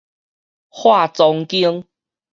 [0.71, 1.83] 化妝間